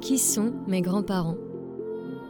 [0.00, 1.36] Qui sont mes grands-parents?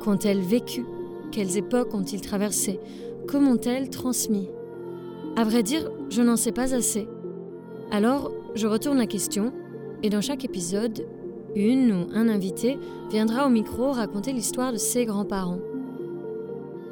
[0.00, 0.84] Qu'ont-elles vécu?
[1.30, 2.80] Quelles époques ont-ils traversées?
[3.28, 4.48] Comment ont-elles transmis?
[5.36, 7.06] À vrai dire, je n'en sais pas assez.
[7.92, 9.52] Alors, je retourne la question,
[10.02, 11.06] et dans chaque épisode,
[11.54, 12.76] une ou un invité
[13.10, 15.60] viendra au micro raconter l'histoire de ses grands-parents.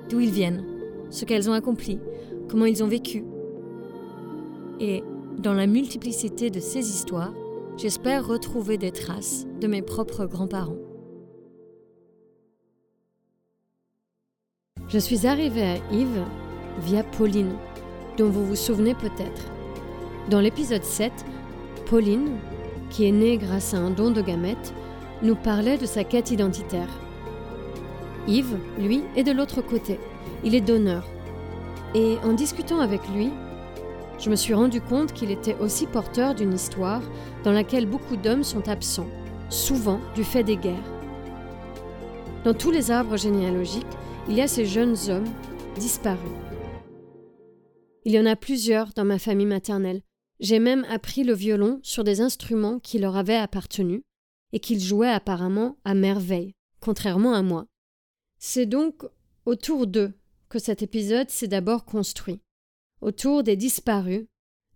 [0.08, 0.64] D'où ils viennent,
[1.10, 1.98] ce qu'elles ont accompli,
[2.48, 3.24] comment ils ont vécu.
[4.78, 5.02] Et
[5.38, 7.34] dans la multiplicité de ces histoires,
[7.78, 10.78] j'espère retrouver des traces de mes propres grands-parents.
[14.88, 16.24] Je suis arrivée à Yves
[16.80, 17.54] via Pauline,
[18.16, 19.42] dont vous vous souvenez peut-être.
[20.28, 21.12] Dans l'épisode 7,
[21.86, 22.38] Pauline,
[22.90, 24.74] qui est née grâce à un don de gamètes,
[25.22, 26.90] nous parlait de sa quête identitaire.
[28.26, 30.00] Yves, lui, est de l'autre côté.
[30.42, 31.06] Il est donneur.
[31.94, 33.30] Et en discutant avec lui,
[34.18, 37.02] je me suis rendu compte qu'il était aussi porteur d'une histoire
[37.44, 39.08] dans laquelle beaucoup d'hommes sont absents,
[39.48, 40.92] souvent du fait des guerres.
[42.44, 43.86] Dans tous les arbres généalogiques,
[44.28, 45.28] il y a ces jeunes hommes
[45.76, 46.18] disparus.
[48.04, 50.02] Il y en a plusieurs dans ma famille maternelle.
[50.40, 54.02] J'ai même appris le violon sur des instruments qui leur avaient appartenu
[54.52, 57.66] et qu'ils jouaient apparemment à merveille, contrairement à moi.
[58.38, 59.04] C'est donc
[59.46, 60.12] autour d'eux
[60.48, 62.40] que cet épisode s'est d'abord construit,
[63.00, 64.26] autour des disparus,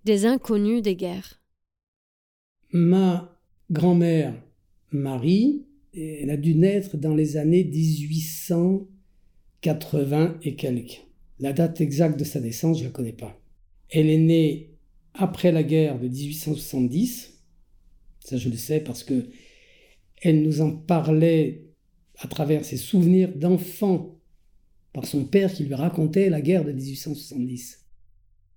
[0.05, 1.43] des inconnus des guerres.
[2.73, 3.39] Ma
[3.71, 4.35] grand-mère
[4.91, 8.89] Marie, elle a dû naître dans les années 1800
[9.63, 11.07] 80 et quelques.
[11.39, 13.41] La date exacte de sa naissance, je ne la connais pas.
[13.89, 14.75] Elle est née
[15.15, 17.39] après la guerre de 1870.
[18.21, 19.29] Ça, je le sais parce que
[20.21, 21.65] elle nous en parlait
[22.19, 24.21] à travers ses souvenirs d'enfant
[24.93, 27.82] par son père qui lui racontait la guerre de 1870.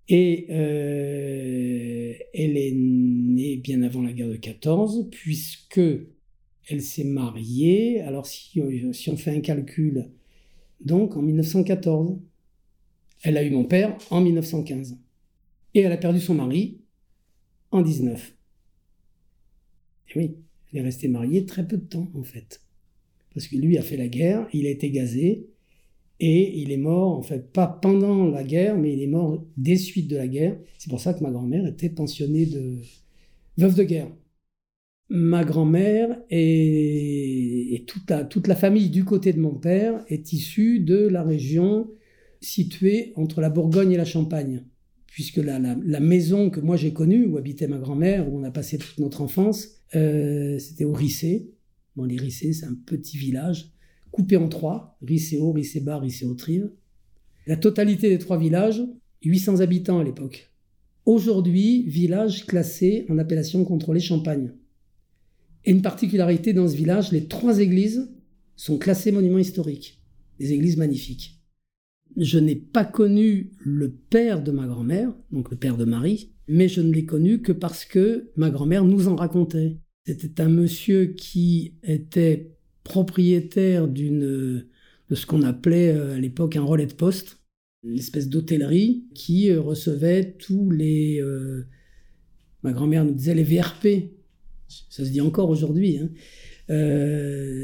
[0.07, 5.81] Et euh, elle est née bien avant la guerre de 14, puisque
[6.67, 8.01] elle s'est mariée.
[8.01, 8.61] Alors si,
[8.93, 10.09] si on fait un calcul,
[10.81, 12.19] donc en 1914.
[13.23, 14.97] Elle a eu mon père en 1915.
[15.73, 16.79] Et elle a perdu son mari
[17.71, 18.35] en 19.
[20.09, 20.35] Et oui,
[20.71, 22.61] elle est restée mariée très peu de temps en fait.
[23.33, 25.47] Parce que lui a fait la guerre, il a été gazé,
[26.19, 29.75] et il est mort, en fait, pas pendant la guerre, mais il est mort des
[29.75, 30.57] suites de la guerre.
[30.77, 32.77] C'est pour ça que ma grand-mère était pensionnée de
[33.57, 34.11] veuve de guerre
[35.09, 40.79] ma grand-mère et, toute, la, toute, la, famille du côté de mon père est issue
[40.79, 41.89] de la région
[42.41, 44.63] située entre la Bourgogne et la Champagne.
[45.07, 48.51] Puisque la, la, maison que moi j'ai connue, où habitait ma grand-mère, où on a
[48.51, 51.51] passé toute notre enfance, euh, c'était au Rissé.
[51.95, 53.71] Bon, les Rissé, c'est un petit village
[54.15, 56.71] coupé en trois, Rissé-Haut, Rissé-Bas, Rissé-Haut-Trive.
[57.47, 58.81] La totalité des trois villages,
[59.23, 60.53] 800 habitants à l'époque.
[61.05, 64.53] Aujourd'hui, village classé en appellation contrôlée Champagne.
[65.65, 68.09] Et une particularité dans ce village, les trois églises
[68.55, 70.01] sont classées monuments historiques.
[70.39, 71.41] Des églises magnifiques.
[72.15, 76.69] Je n'ai pas connu le père de ma grand-mère, donc le père de Marie, mais
[76.69, 79.81] je ne l'ai connu que parce que ma grand-mère nous en racontait.
[80.05, 82.54] C'était un monsieur qui était
[82.85, 84.65] propriétaire d'une
[85.09, 87.39] de ce qu'on appelait euh, à l'époque un relais de poste,
[87.83, 91.63] une espèce d'hôtellerie qui euh, recevait tous les euh,
[92.63, 94.11] ma grand-mère nous disait les VRP,
[94.89, 95.99] ça se dit encore aujourd'hui.
[95.99, 96.09] Hein.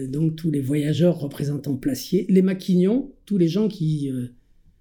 [0.09, 4.11] Donc tous les voyageurs représentants placiers, les maquignons, tous les gens qui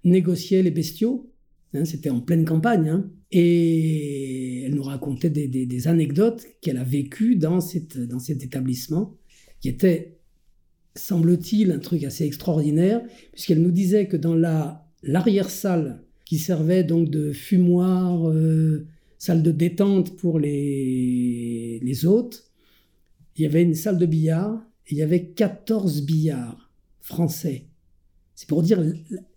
[0.03, 1.33] négociaient les bestiaux,
[1.73, 2.87] hein, c'était en pleine campagne.
[2.87, 3.09] Hein.
[3.31, 9.17] et elle nous racontait des, anecdotes qu'elle a vécues dans, cette, dans cet établissement,
[9.59, 10.20] qui était,
[10.95, 17.09] semble-t-il, un truc assez extraordinaire, puisqu'elle nous disait que dans la l'arrière-salle, qui servait donc
[17.09, 18.87] de fumoir, euh,
[19.17, 22.49] salle de détente pour les, les hôtes.
[23.35, 27.67] Il y avait une salle de billard et il y avait 14 billards français.
[28.35, 28.83] C'est pour dire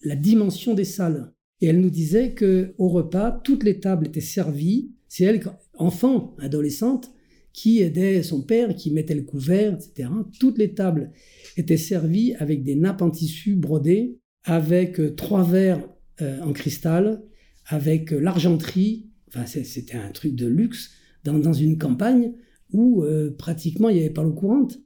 [0.03, 1.33] la, dimension des salles.
[1.61, 4.93] Et elle nous disait que au repas, toutes les tables étaient servies.
[5.09, 5.43] C'est elle,
[5.75, 7.13] enfant, adolescente,
[7.55, 10.11] qui aidait son père, qui mettait le couvert, etc.
[10.41, 11.13] Toutes les tables
[11.57, 15.89] étaient servies avec des nappes en tissu brodées, avec euh, trois verres
[16.21, 17.23] euh, en cristal,
[17.67, 19.09] avec euh, l'argenterie
[19.47, 20.93] c'était un truc de luxe
[21.25, 22.35] dans, une campagne
[22.73, 23.05] où
[23.37, 24.79] pratiquement il n'y avait pas l'eau courante.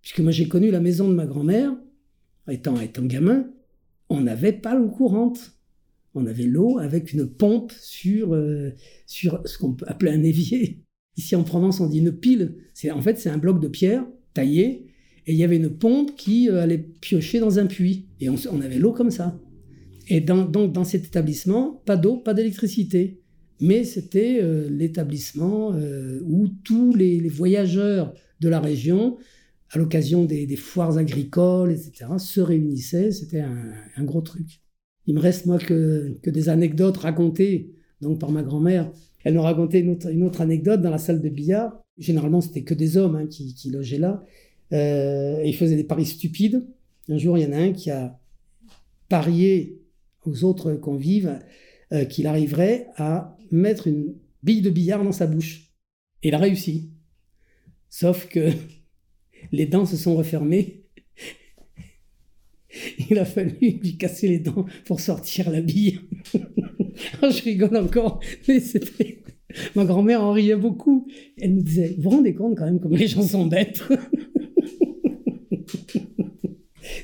[0.00, 1.76] Puisque moi j'ai connu la maison de ma grand-mère,
[2.48, 3.50] étant, étant gamin,
[4.08, 5.58] on n'avait pas l'eau courante.
[6.14, 8.40] On avait l'eau avec une pompe sur,
[9.06, 10.85] sur ce qu'on peut appeler un évier.
[11.16, 12.56] Ici en Provence, on dit une pile.
[12.74, 14.04] C'est En fait, c'est un bloc de pierre
[14.34, 14.86] taillé,
[15.26, 18.06] et il y avait une pompe qui euh, allait piocher dans un puits.
[18.20, 19.38] Et on, avait l'eau comme ça.
[20.08, 23.20] Et donc dans cet établissement, pas d'eau, pas d'électricité
[23.60, 29.16] mais c'était euh, l'établissement euh, où tous les, voyageurs de la région
[29.70, 33.10] à l'occasion des, foires agricoles, etc., se réunissaient.
[33.10, 34.60] C'était un, gros truc.
[35.06, 38.90] Il me reste, moi, que, que des anecdotes racontées donc par ma grand-mère.
[39.24, 41.82] Elle nous racontait une autre, anecdote dans la salle de billard.
[41.98, 44.24] Généralement, c'était que des hommes hein, qui, logeaient là.
[44.72, 46.64] Euh, ils faisaient des paris stupides.
[47.08, 48.18] Un jour, il y en a un qui a
[49.08, 49.80] parié
[50.24, 51.40] aux autres convives
[51.92, 55.72] euh, qu'il arriverait à mettre une bille de billard dans sa bouche.
[56.22, 56.90] Il a réussi.
[57.90, 58.50] Sauf que
[59.52, 60.84] les dents se sont refermées.
[63.10, 66.00] Il a fallu lui casser les dents pour sortir la bille.
[67.22, 69.22] je rigole encore, mais c'était...
[69.74, 71.06] Ma grand-mère en riait beaucoup.
[71.38, 73.82] Elle nous disait, vous vous rendez compte quand même comme les gens sont bêtes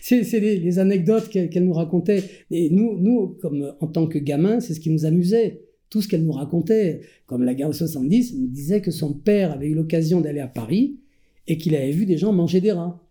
[0.01, 2.25] C'est les, anecdotes qu'elle nous racontait.
[2.51, 5.63] Et nous, nous, comme en tant que gamins, c'est ce qui nous amusait.
[5.91, 9.15] Tout ce qu'elle nous racontait, comme la guerre de 70, elle nous disait que son
[9.15, 10.99] père avait eu l'occasion d'aller à Paris
[11.47, 13.03] et qu'il avait vu des gens manger des rats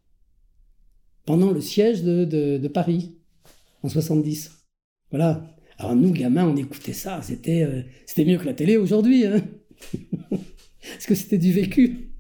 [1.26, 3.16] pendant le siège de, de, Paris
[3.84, 4.66] en 70.
[5.12, 5.56] Voilà.
[5.82, 7.22] Alors nous, gamins, on écoutait ça.
[7.24, 7.82] C'était euh,
[8.24, 9.26] mieux que la télé aujourd'hui.
[9.26, 9.42] Hein
[10.30, 12.12] parce que c'était du vécu.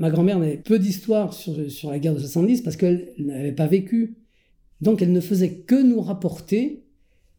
[0.00, 3.68] Ma grand-mère n'avait peu d'histoire sur, sur la guerre de 70 parce qu'elle n'avait pas
[3.68, 4.16] vécu.
[4.80, 6.82] Donc elle ne faisait que nous rapporter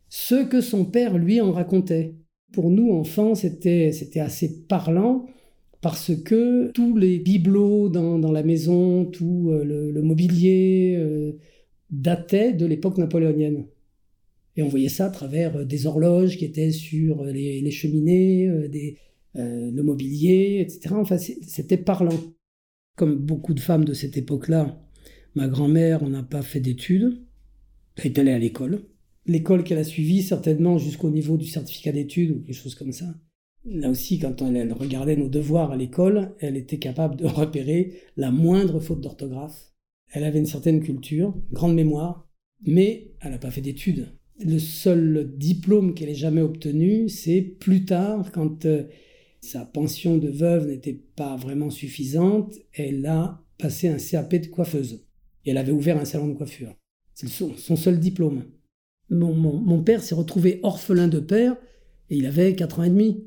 [0.08, 2.16] ce que son père lui en racontait.
[2.54, 3.92] Pour nous, enfants, c'était
[4.22, 5.26] assez parlant
[5.82, 11.34] parce que tous les bibelots dans, dans la maison, tout euh, le, mobilier euh,
[11.90, 13.66] datait de l'époque napoléonienne.
[14.58, 18.68] Et on voyait ça à travers euh, des horloges qui étaient sur les, les cheminées,
[18.70, 18.98] des,
[19.36, 20.96] le mobilier, etc.
[20.98, 22.20] Enfin, c'était parlant.
[22.96, 24.82] Comme beaucoup de femmes de cette époque-là,
[25.36, 27.24] ma grand-mère, n'a pas fait d'études.
[27.98, 28.88] Elle est allée à l'école.
[29.28, 33.06] L'école qu'elle a suivie, certainement jusqu'au niveau du certificat d'études ou quelque chose comme ça.
[33.66, 38.32] Là aussi, quand elle regardait nos devoirs à l'école, elle était capable de repérer la
[38.32, 39.74] moindre faute d'orthographe.
[40.14, 42.30] Elle avait une certaine culture, grande mémoire,
[42.66, 44.17] mais elle n'a pas fait d'études.
[44.44, 48.84] Le seul diplôme qu'elle ait jamais obtenu, c'est plus tard, quand euh,
[49.42, 55.04] sa pension de veuve n'était pas vraiment suffisante, elle a passé un CAP de coiffeuse.
[55.46, 56.76] Et elle avait ouvert un salon de coiffure.
[57.16, 58.44] C'est son, seul diplôme.
[59.10, 61.56] Mon, père s'est retrouvé orphelin de père
[62.10, 63.24] et il avait 4 ans et demi.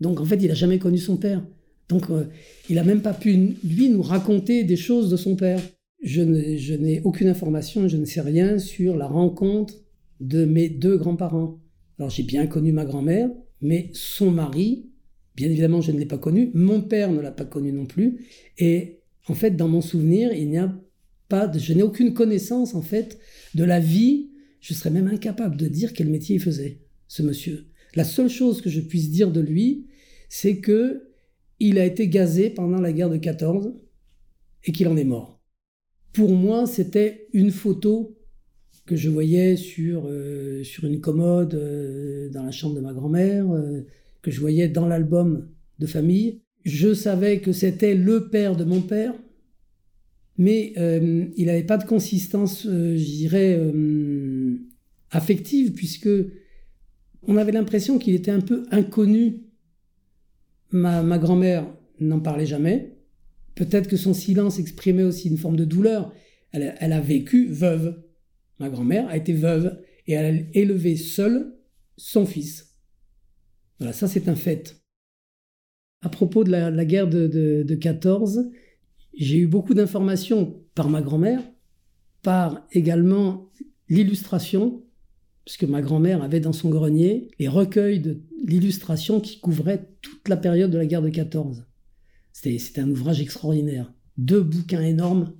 [0.00, 1.46] Donc en fait, il n'a jamais connu son père.
[1.88, 2.24] Donc euh,
[2.68, 5.60] il n'a même pas pu, lui, nous raconter des choses de son père.
[6.02, 9.74] Je n'ai aucune information, je ne sais rien sur la rencontre
[10.20, 11.60] de mes deux grands-parents.
[11.98, 13.30] Alors j'ai bien connu ma grand-mère,
[13.60, 14.90] mais son mari,
[15.36, 16.50] bien évidemment, je ne l'ai pas connu.
[16.54, 18.26] Mon père ne l'a pas connu non plus.
[18.58, 20.74] Et en fait, dans mon souvenir, il n'y a
[21.28, 23.18] pas, de, je n'ai aucune connaissance en fait
[23.54, 24.30] de la vie.
[24.60, 27.66] Je serais même incapable de dire quel métier il faisait, ce monsieur.
[27.94, 29.86] La seule chose que je puisse dire de lui,
[30.28, 31.04] c'est que
[31.60, 33.74] il a été gazé pendant la guerre de 14
[34.64, 35.40] et qu'il en est mort.
[36.12, 38.17] Pour moi, c'était une photo
[38.88, 43.50] que je voyais sur, euh, sur une commode euh, dans la chambre de ma grand-mère,
[43.52, 43.82] euh,
[44.22, 45.46] que je voyais dans l'album
[45.78, 46.40] de famille.
[46.64, 49.14] Je savais que c'était le père de mon père,
[50.38, 50.72] mais
[51.36, 53.60] il n'avait pas de consistance, je dirais,
[55.10, 56.10] affective, puisque
[57.22, 59.48] on avait l'impression qu'il était un peu inconnu
[60.70, 61.66] Ma, grand-mère
[61.98, 62.98] n'en parlait jamais.
[63.54, 66.12] Peut-être que son silence exprimait aussi une forme de douleur.
[66.52, 67.96] Elle, a vécu veuve.
[68.58, 71.54] Ma grand-mère a été veuve et elle a élevé seule
[71.96, 72.74] son fils.
[73.78, 74.82] Voilà, ça c'est un fait.
[76.02, 78.50] À propos de la, guerre de, de, 14,
[79.14, 81.42] j'ai eu beaucoup d'informations par ma grand-mère,
[82.22, 83.50] par également
[83.88, 84.82] l'illustration
[85.48, 90.36] puisque ma grand-mère avait dans son grenier les recueils de l'illustration qui couvraient toute la
[90.36, 91.64] période de la guerre de 14.
[92.34, 93.90] C'était un ouvrage extraordinaire.
[94.18, 95.32] Deux bouquins énormes,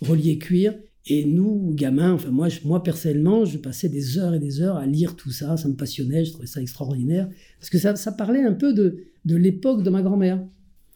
[0.00, 0.78] reliés cuir,
[1.10, 4.86] et nous, gamins, enfin moi, moi personnellement, je passais des heures et des heures à
[4.86, 8.52] lire tout ça, ça me passionnait, je trouvais ça extraordinaire, parce que ça, parlait un
[8.52, 10.44] peu de, de l'époque de ma grand-mère.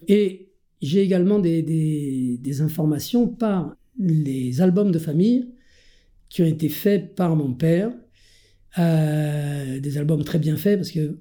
[0.09, 0.50] Et
[0.83, 5.49] j'ai également des, des, des, informations par les albums de famille
[6.28, 7.92] qui ont été faits par mon père,
[8.78, 11.19] euh, des albums très bien faits parce que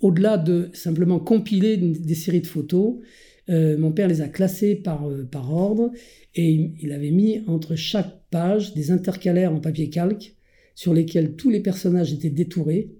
[0.00, 2.96] au-delà de simplement compiler des séries de photos,
[3.48, 5.92] euh, mon père les a classées par, euh, par ordre
[6.34, 10.34] et il avait mis entre chaque page des intercalaires en papier calque
[10.74, 12.90] sur lesquels tous les personnages étaient détourés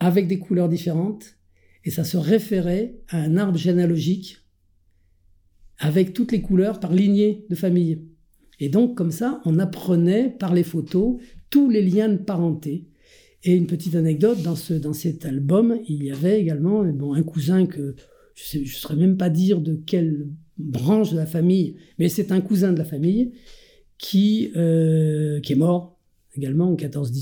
[0.00, 1.36] avec des couleurs différentes
[1.84, 4.38] et ça se référait à un arbre généalogique
[5.78, 8.02] avec toutes les couleurs par lignée de famille.
[8.58, 12.86] Et donc, comme ça, on apprenait par les photos tous les liens de parenté.
[13.44, 17.22] Et une petite anecdote, dans, ce, dans cet album, il y avait également bon, un
[17.22, 17.94] cousin que
[18.36, 20.28] je ne saurais même pas dire de quelle
[20.58, 23.32] branche de la famille, mais c'est un cousin de la famille
[23.98, 25.98] qui, euh, est mort
[26.36, 27.12] également en 14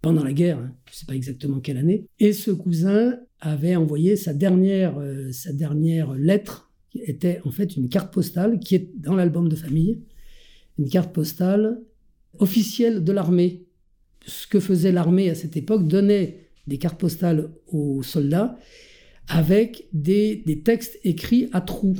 [0.00, 0.72] pendant la guerre, hein.
[0.86, 2.06] je ne sais pas exactement quelle année.
[2.20, 8.14] Et ce cousin avait envoyé euh, sa dernière lettre, qui était en fait une carte
[8.14, 10.02] postale qui est dans l'album de famille,
[10.78, 11.80] une carte postale
[12.38, 13.64] officielle de l'armée.
[14.24, 18.56] Ce que faisait l'armée à cette époque donnait des cartes postales aux soldats
[19.28, 21.96] avec des, des textes écrits à trous.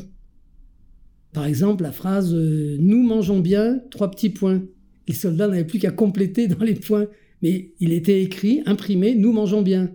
[1.33, 4.63] Par exemple, la phrase euh, Nous mangeons bien, trois petits points.
[5.09, 7.09] Les soldats n'avaient plus qu'à compléter dans les points,
[7.43, 9.93] mais il était écrit, imprimé Nous mangeons bien,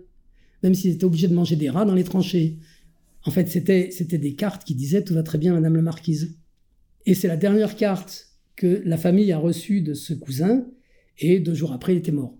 [0.63, 2.59] même s'ils étaient obligés de manger des rats dans les tranchées.
[3.25, 6.37] En fait, c'était, c'était des cartes qui disaient Tout va très bien, Madame la Marquise.
[7.05, 10.67] Et c'est la dernière carte que la famille a reçue de ce cousin,
[11.17, 12.37] et deux jours après, il était mort.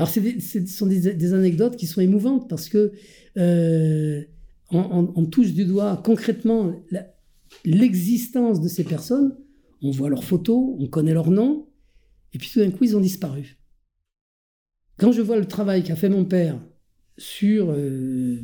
[0.00, 2.92] Alors, ce sont des, anecdotes qui sont émouvantes parce que
[3.36, 4.22] euh,
[4.70, 6.74] on, touche du doigt concrètement
[7.66, 9.36] l'existence de ces personnes.
[9.82, 11.68] On voit leurs photos, on connaît leurs noms,
[12.32, 13.58] et puis tout d'un coup, ils ont disparu.
[14.96, 16.58] Quand je vois le travail qu'a fait mon père
[17.18, 17.70] sur.
[17.70, 18.40] Euh,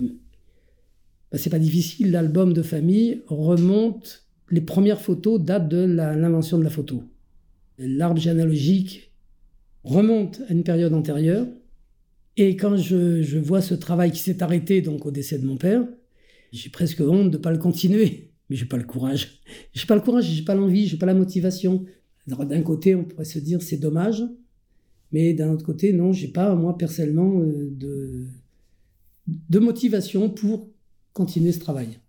[1.32, 4.26] bah, c'est pas difficile, l'album de famille remonte.
[4.50, 7.02] Les premières photos datent de l'invention de la photo.
[7.78, 9.05] L'arbre généalogique
[9.87, 11.47] remonte à une période antérieure.
[12.37, 15.87] Et quand je, vois ce travail qui s'est arrêté donc au décès de mon père,
[16.52, 18.33] j'ai presque honte de ne pas le continuer.
[18.50, 19.40] Mais j'ai pas le courage.
[19.73, 21.85] J'ai pas le courage, j'ai pas l'envie, j'ai pas la motivation.
[22.26, 24.25] D'un côté, on pourrait se dire c'est dommage,
[25.12, 28.26] mais d'un autre côté, non, j'ai pas moi personnellement euh, de,
[29.28, 30.69] de motivation pour
[31.12, 32.00] continuer ce travail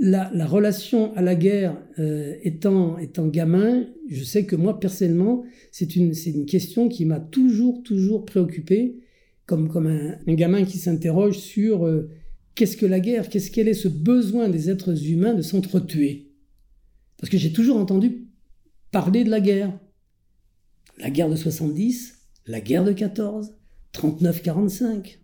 [0.00, 5.96] la, relation à la guerre euh, étant, étant gamin, je sais que moi personnellement, c'est
[5.96, 8.98] une, une question qui m'a toujours, toujours préoccupé,
[9.46, 12.10] comme, comme un, gamin qui s'interroge sur euh,
[12.54, 16.32] qu'est-ce que la guerre, qu'est-ce qu'elle est ce besoin des êtres humains de s'entretuer?
[17.18, 18.26] Parce que j'ai toujours entendu
[18.90, 19.78] parler de la guerre.
[20.98, 23.54] La guerre de 70, la guerre de 14,
[23.92, 25.18] 39-45.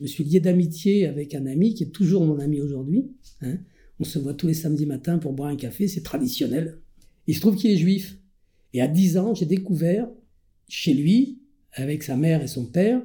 [0.00, 3.12] Je suis lié d'amitié avec un ami qui est toujours mon ami aujourd'hui.
[3.40, 3.58] Hein,
[4.00, 6.80] on se voit tous les samedis matins pour boire un café, c'est traditionnel.
[7.26, 8.18] Il se trouve qu'il est juif.
[8.72, 10.08] Et à 10 ans, j'ai découvert
[10.68, 11.38] chez lui,
[11.72, 13.02] avec sa mère et son père,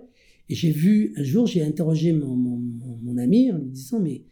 [0.50, 4.24] et j'ai vu, un jour, j'ai interrogé mon, ami en lui disant, mais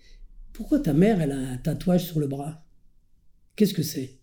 [0.53, 2.65] pourquoi ta mère, elle a un tatouage sur le bras?
[3.55, 4.17] Qu'est-ce que c'est?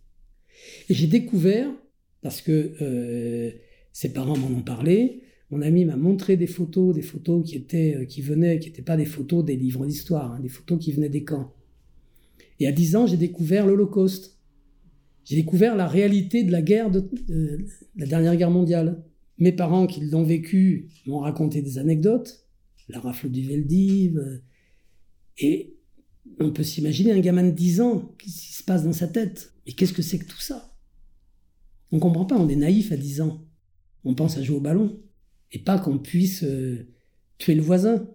[0.89, 1.71] Et j'ai découvert,
[2.21, 3.51] parce que euh,
[3.93, 7.97] ses parents m'en ont parlé, mon ami m'a montré des photos, des photos qui étaient,
[7.97, 10.93] euh, qui venaient, qui n'étaient pas des photos des livres d'histoire, hein, des photos qui
[10.93, 11.53] venaient des camps.
[12.65, 14.39] Et à 10 ans, j'ai découvert l'Holocauste.
[15.27, 17.11] J'ai découvert la réalité de la guerre, de,
[17.95, 19.05] la dernière guerre mondiale.
[19.37, 22.47] Mes parents qui l'ont vécu m'ont raconté des anecdotes,
[22.89, 24.17] la rafle du Veldiv.
[24.17, 24.43] Euh,
[25.37, 25.77] et
[26.41, 29.53] on peut s'imaginer un gamin de 10 ans, qu'est-ce qui se passe dans sa tête
[29.67, 30.75] Mais qu'est-ce que c'est que tout ça?
[31.93, 33.47] On ne comprend pas, on est naïf à 10 ans.
[34.05, 35.03] On pense à jouer au ballon.
[35.53, 36.89] Et pas qu'on puisse euh,
[37.37, 38.09] tuer le voisin.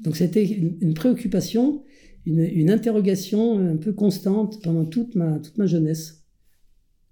[0.00, 1.84] Donc c'était une préoccupation
[2.26, 6.24] une, interrogation un peu constante pendant toute ma, toute ma jeunesse,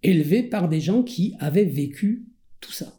[0.03, 2.27] élevée par des gens qui avaient vécu
[2.61, 2.99] tout ça.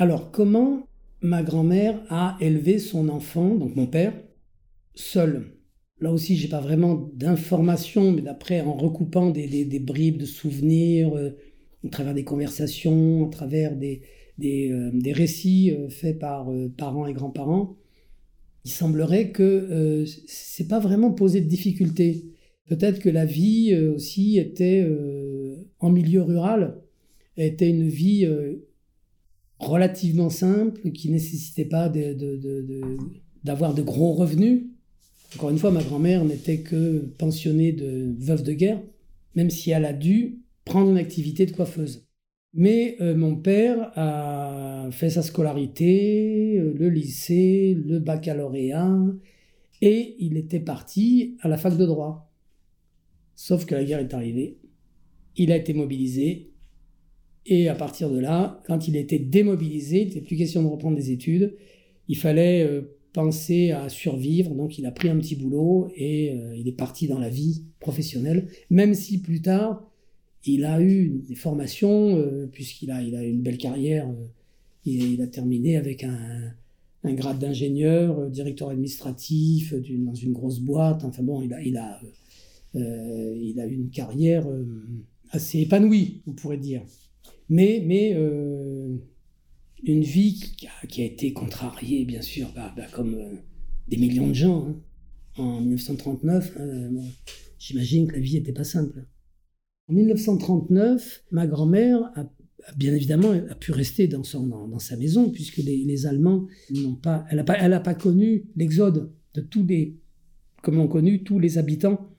[0.00, 0.86] Alors, comment
[1.20, 4.14] ma grand-mère a élevé son enfant, donc mon père,
[4.94, 5.58] seul?
[6.00, 11.16] Là aussi, j'ai pas vraiment d'informations, mais d'après, en recoupant des, des, bribes de souvenirs,
[11.16, 11.30] euh,
[11.84, 14.02] à travers des conversations, à travers des,
[14.38, 17.76] des, euh, récits euh, faits par euh, parents et grands-parents,
[18.64, 22.26] il semblerait que c'est pas vraiment posé de difficultés.
[22.68, 24.86] Peut-être que la vie aussi était
[25.78, 26.76] en milieu rural,
[27.38, 28.28] était une vie
[29.58, 31.90] relativement simple, qui nécessitait pas
[33.42, 34.64] d'avoir de, gros revenus.
[35.36, 38.82] Encore une fois, ma grand-mère n'était que pensionnée de veuve de guerre,
[39.34, 42.06] même si elle a dû prendre une activité de coiffeuse.
[42.52, 48.98] Mais euh, mon père a fait sa scolarité, euh, le lycée, le baccalauréat,
[49.80, 52.30] et il était parti à la fac de droit.
[53.34, 54.58] Sauf que la guerre est arrivée,
[55.36, 56.50] il a été mobilisé,
[57.46, 60.96] et à partir de là, quand il était démobilisé, il n'était plus question de reprendre
[60.96, 61.56] des études,
[62.08, 66.68] il fallait euh, penser à survivre, donc il a pris un petit boulot et il
[66.68, 69.88] est parti dans la vie professionnelle, même si plus tard,
[70.44, 74.08] il a eu des formations, euh, puisqu'il a, il a une belle carrière.
[74.08, 74.26] Euh,
[74.84, 76.54] il, a terminé avec un,
[77.04, 81.04] grade d'ingénieur, euh, directeur administratif dans une grosse boîte.
[81.04, 82.00] Enfin bon, il a, il a,
[82.74, 84.46] il a eu une carrière
[85.30, 86.82] assez épanouie, on pourrait dire.
[87.48, 88.12] Mais, mais
[89.84, 90.54] une vie
[90.88, 93.16] qui a, été contrariée, bien sûr, bah, bah, comme
[93.88, 94.68] des millions de gens.
[94.68, 94.76] Hein.
[95.42, 96.58] En 1939,
[97.58, 99.04] j'imagine que la vie n'était pas simple.
[99.88, 102.30] En 1939, ma grand-mère a,
[102.76, 107.24] bien évidemment a pu rester dans, son, dans, sa maison, puisque les, Allemands n'ont pas,
[107.30, 109.96] elle n'a pas, pas connu l'exode de tous les,
[110.62, 112.10] comme ont connu tous les habitants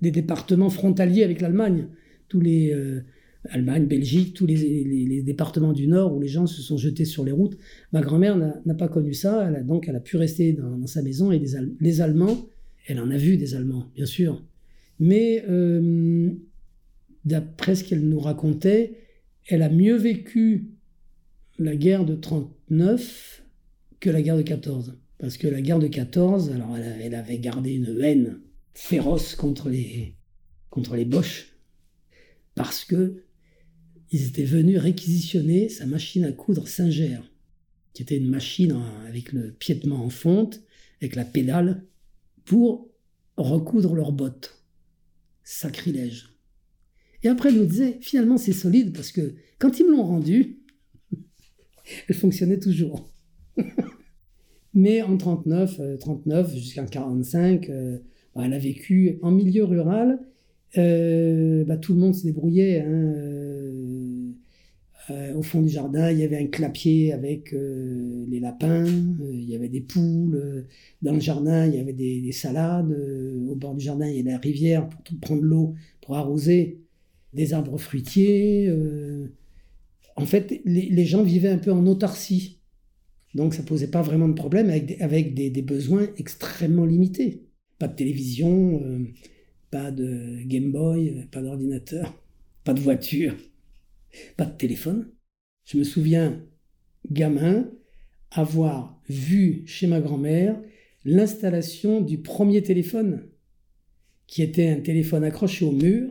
[0.00, 1.88] des départements frontaliers avec l'Allemagne,
[2.28, 3.02] tous les euh,
[3.48, 7.32] Allemagne, Belgique, tous les, départements du Nord où les gens se sont jetés sur les
[7.32, 7.56] routes.
[7.92, 11.30] Ma grand-mère n'a pas connu ça, elle donc elle a pu rester dans, sa maison
[11.30, 12.48] et les, les, Allemands,
[12.86, 14.44] elle en a vu des Allemands, bien sûr,
[14.98, 16.30] mais euh,
[17.24, 18.98] d'après ce qu'elle nous racontait,
[19.46, 20.70] elle a mieux vécu
[21.58, 23.44] la guerre de 39
[24.00, 24.96] que la guerre de 14.
[25.18, 28.40] Parce que la guerre de 14, alors elle, avait gardé une haine
[28.72, 30.14] féroce contre les,
[30.70, 31.52] contre les Boches,
[32.54, 33.22] parce que
[34.12, 37.20] ils étaient venus réquisitionner sa machine à coudre Singer,
[37.92, 40.62] qui était une machine avec le piétement en fonte,
[41.00, 41.84] avec la pédale,
[42.44, 42.88] pour
[43.36, 44.64] recoudre leurs bottes.
[45.44, 46.29] Sacrilège.
[47.22, 50.58] Et après, elle nous disait, finalement, c'est solide parce que quand ils me l'ont rendu,
[52.08, 53.10] elle fonctionnait toujours.
[54.74, 57.98] Mais en 39, 39 euh, jusqu'en 45, euh,
[58.34, 60.20] bah, elle a vécu en milieu rural.
[60.78, 62.80] Euh, bah, tout le monde se débrouillait.
[62.80, 63.36] Hein,
[65.34, 69.68] au fond du jardin, il y avait un clapier avec les lapins, il y avait
[69.68, 70.66] des poules.
[71.02, 72.96] dans le jardin, il y avait des, des salades.
[73.48, 76.78] au bord du jardin, il y avait la rivière pour prendre l'eau, pour arroser
[77.32, 78.68] des arbres fruitiers.
[78.68, 79.28] Euh,
[80.16, 82.58] en fait, les, gens vivaient un peu en autarcie.
[83.34, 84.70] Donc ça posait pas vraiment de problème
[85.00, 87.46] avec des, besoins extrêmement limités.
[87.78, 89.06] Pas de télévision, euh,
[89.70, 92.14] pas de Game Boy, pas d'ordinateur,
[92.64, 93.34] pas de voiture,
[94.36, 95.10] pas de téléphone.
[95.64, 96.42] Je me souviens,
[97.10, 97.70] gamin,
[98.30, 100.60] avoir vu chez ma grand-mère
[101.04, 103.28] l'installation du premier téléphone,
[104.26, 106.10] qui était un téléphone accroché au mur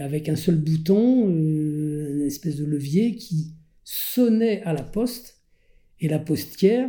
[0.00, 5.42] avec un seul bouton, euh, une espèce de levier qui sonnait à la poste
[6.00, 6.88] et la postière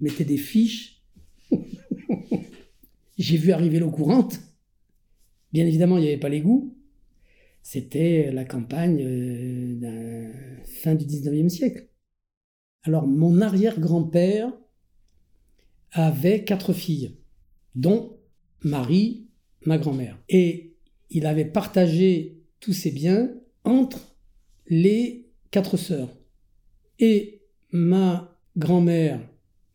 [0.00, 1.02] mettait des fiches.
[3.18, 4.40] J'ai vu arriver l'eau courante.
[5.52, 6.76] Bien évidemment, il n'y avait pas l'égout.
[7.62, 10.32] C'était la campagne euh,
[10.64, 11.88] fin du 19e siècle.
[12.82, 14.52] Alors, mon arrière-grand-père
[15.90, 17.16] avait quatre filles,
[17.74, 18.18] dont
[18.62, 19.26] Marie,
[19.64, 20.22] ma grand-mère.
[20.28, 20.75] Et
[21.10, 23.30] il avait partagé tous ses biens
[23.64, 24.16] entre
[24.68, 26.16] les quatre sœurs.
[26.98, 29.20] Et ma grand-mère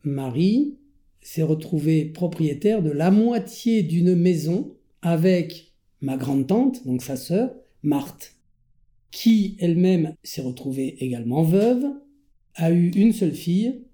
[0.04, 0.78] Marie
[1.20, 8.34] s'est retrouvée propriétaire de la moitié d'une maison avec ma grande-tante, donc sa sœur, Marthe,
[9.10, 11.84] qui elle-même s'est retrouvée également veuve,
[12.54, 13.84] a eu une seule fille,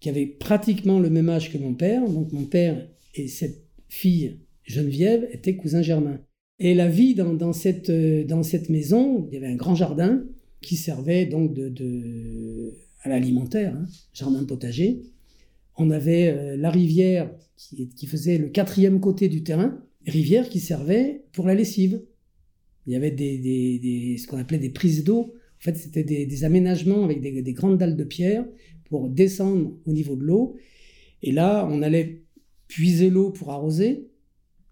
[0.00, 4.40] qui avait pratiquement le même âge que mon père, donc mon père et cette fille,
[4.64, 6.20] Geneviève, étaient cousins germains.
[6.58, 10.24] Et la vie dans, cette, euh, dans cette maison, il y avait un grand jardin
[10.60, 15.02] qui servait donc de, à l'alimentaire, hein, jardin potager.
[15.76, 21.24] On avait euh, la rivière qui, faisait le quatrième côté du terrain, rivière qui servait
[21.32, 22.02] pour la lessive.
[22.86, 25.34] Il y avait ce qu'on appelait des prises d'eau.
[25.58, 28.44] En fait, c'était des, aménagements avec des, grandes dalles de pierre
[28.84, 30.56] pour descendre au niveau de l'eau.
[31.22, 32.22] Et là, on allait
[32.68, 34.08] puiser l'eau pour arroser,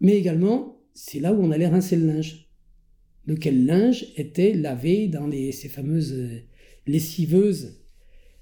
[0.00, 2.48] mais également c'est là où on allait rincer le linge.
[3.26, 6.40] Lequel linge était lavé dans ces fameuses euh,
[6.86, 7.80] lessiveuses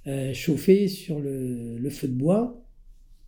[0.07, 2.65] euh, chauffées sur le, feu de bois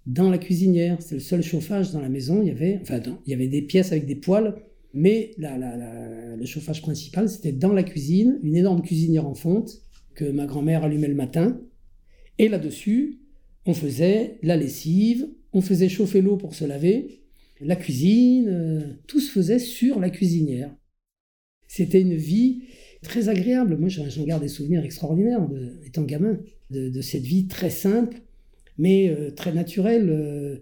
[0.06, 0.96] dans la cuisinière.
[1.00, 2.40] C'est le seul chauffage dans la maison.
[2.42, 4.54] Il y avait, enfin, il y avait des pièces avec des poêles,
[4.94, 9.82] mais le chauffage principal, c'était dans la cuisine, une énorme cuisinière en fonte
[10.14, 11.60] que ma grand-mère allumait le matin.
[12.38, 13.20] Et là-dessus,
[13.66, 17.21] on faisait la lessive, on faisait chauffer l'eau pour se laver,
[17.64, 20.74] la cuisine, euh, tout se faisait sur la cuisinière.
[21.68, 22.64] C'était une vie
[23.02, 23.76] très agréable.
[23.78, 25.46] Moi, j'en garde des souvenirs extraordinaires,
[25.86, 26.38] étant gamin,
[26.70, 28.22] de, cette vie très simple,
[28.78, 30.08] mais euh, très naturelle.
[30.10, 30.56] Euh,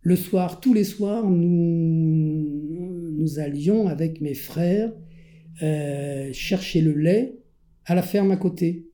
[0.00, 4.92] le soir, tous les soirs, nous, nous allions avec mes frères
[6.32, 7.38] chercher le lait
[7.86, 8.90] à la ferme à côté.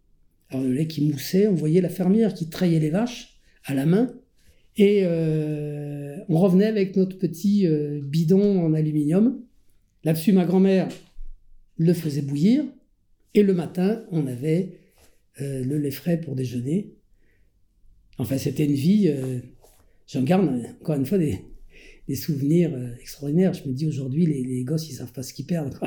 [0.50, 3.86] Alors le lait qui moussait, on voyait la fermière qui trayait les vaches à la
[3.86, 4.19] main
[4.80, 9.38] et euh, on revenait avec notre petit euh, bidon en aluminium.
[10.04, 10.88] Là-dessus, ma grand-mère
[11.76, 12.64] le faisait bouillir.
[13.34, 14.78] Et le matin, on avait
[15.42, 16.94] euh, le lait frais pour déjeuner.
[18.16, 19.14] Enfin, c'était une vie.
[20.06, 20.48] J'en garde
[20.80, 21.38] encore une fois des,
[22.14, 23.52] souvenirs extraordinaires.
[23.52, 25.78] Je me dis aujourd'hui, les, gosses, ils savent pas ce qu'ils perdent.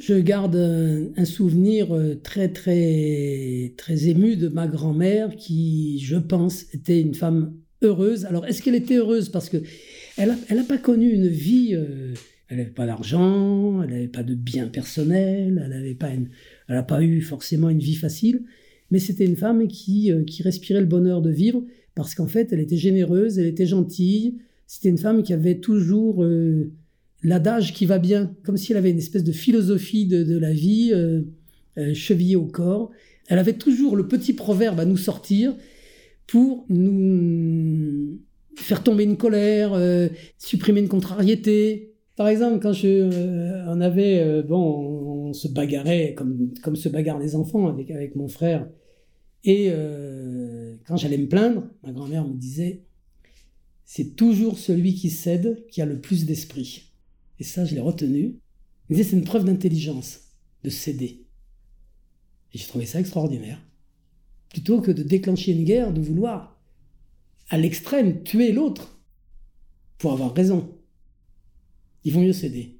[0.00, 6.64] Je garde un, souvenir euh, très très très ému de ma grand-mère qui, je pense,
[6.72, 8.24] était une femme heureuse.
[8.24, 9.28] Alors, est-ce qu'elle était heureuse?
[9.28, 9.58] Parce que
[10.16, 12.14] elle n'a pas connu une vie, euh,
[12.48, 17.02] elle n'avait pas d'argent, elle n'avait pas de biens personnels, elle n'avait pas elle pas
[17.02, 18.44] eu forcément une vie facile,
[18.90, 21.62] mais c'était une femme qui, euh, qui respirait le bonheur de vivre
[21.94, 24.38] parce qu'en fait, elle était généreuse, elle était gentille.
[24.66, 26.24] C'était une femme qui avait toujours
[27.22, 30.90] l'adage qui va bien, comme si elle avait une espèce de philosophie de, la vie
[30.92, 31.22] euh,
[31.78, 32.90] euh, chevillée au corps.
[33.28, 35.54] Elle avait toujours le petit proverbe à nous sortir
[36.26, 38.18] pour nous
[38.56, 41.94] faire tomber une colère, euh, supprimer une contrariété.
[42.16, 47.66] Par exemple, quand on avait, bon, on se bagarrait comme, comme se bagarrent les enfants
[47.66, 48.68] avec, avec mon frère.
[49.42, 49.72] Et
[50.86, 52.82] quand j'allais me plaindre, ma grand-mère me disait,
[53.86, 56.89] c'est toujours celui qui cède qui a le plus d'esprit.
[57.40, 58.38] Et ça, je l'ai retenu.
[58.90, 60.20] C'est une preuve d'intelligence
[60.62, 61.24] de céder.
[62.52, 63.60] Et j'ai trouvé ça extraordinaire.
[64.50, 66.60] Plutôt que de déclencher une guerre, de vouloir,
[67.48, 69.00] à l'extrême, tuer l'autre
[69.98, 70.76] pour avoir raison.
[72.04, 72.78] Il vaut mieux céder.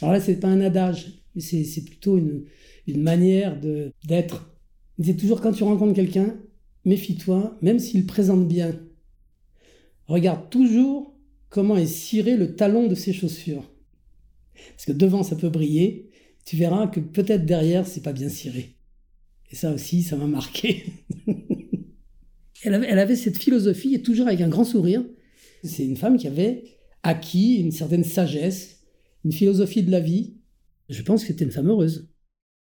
[0.00, 2.44] Alors là, c'est pas un adage, mais c'est plutôt une,
[2.86, 3.58] une manière
[4.04, 4.48] d'être.
[4.98, 6.36] Il disait toujours, quand tu rencontres quelqu'un,
[6.84, 8.78] méfie-toi, même s'il présente bien.
[10.06, 11.16] Regarde toujours
[11.48, 13.71] comment est ciré le talon de ses chaussures.
[14.54, 16.10] Parce que devant, ça peut briller.
[16.44, 18.76] Tu verras que peut-être derrière, c'est pas bien ciré.
[19.50, 20.84] Et ça aussi, ça m'a marqué.
[22.64, 25.04] elle, avait, cette philosophie, et toujours avec un grand sourire.
[25.64, 26.64] C'est une femme qui avait
[27.02, 28.82] acquis une certaine sagesse,
[29.24, 30.34] une philosophie de la vie.
[30.88, 32.08] Je pense que c'était une femme heureuse.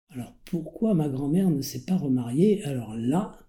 [0.09, 2.63] Alors pourquoi ma grand-mère ne s'est pas remariée?
[2.63, 3.39] Alors là,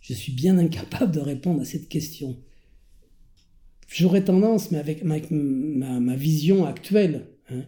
[0.00, 2.36] je suis bien incapable de répondre à cette question.
[3.88, 7.64] J'aurais tendance, mais avec, ma, vision actuelle, Hein.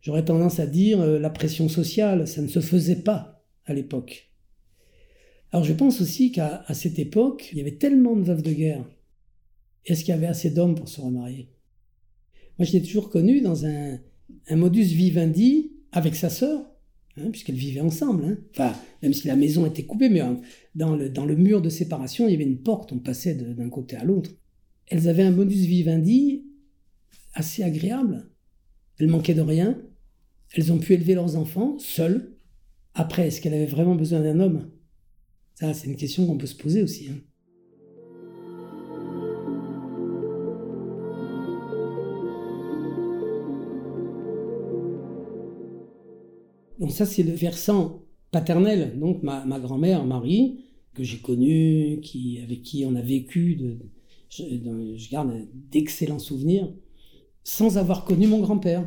[0.00, 4.30] J'aurais tendance à dire euh, la pression sociale, ça ne se faisait pas à l'époque.
[5.52, 8.84] Alors je pense aussi qu'à cette époque, il y avait tellement de veuves de guerre.
[9.84, 11.48] Est-ce qu'il y avait assez d'hommes pour se remarier?
[12.58, 13.98] Moi, je l'ai toujours connu dans un,
[14.50, 16.66] modus vivendi avec sa sœur,
[17.16, 18.24] hein, puisqu'elles vivaient ensemble.
[18.24, 18.38] Hein.
[18.52, 20.22] Enfin, même si la maison était coupée, mais
[20.74, 23.68] dans le, dans le mur de séparation, il y avait une porte, on passait d'un
[23.68, 24.30] côté à l'autre.
[24.88, 26.44] Elles avaient un modus vivendi
[27.34, 28.28] assez agréable.
[28.98, 29.78] Elles manquaient de rien.
[30.54, 32.32] Elles ont pu élever leurs enfants seules.
[32.94, 34.70] Après, est-ce qu'elle avait vraiment besoin d'un homme?
[35.54, 37.08] Ça, c'est une question qu'on peut se poser aussi.
[37.08, 37.18] Hein.
[46.78, 48.98] Donc ça, c'est le versant paternel.
[48.98, 50.60] Donc ma, grand-mère, Marie,
[50.94, 53.78] que j'ai connue, qui, avec qui on a vécu,
[54.30, 56.72] je garde d'excellents souvenirs
[57.46, 58.84] sans avoir connu mon grand-père.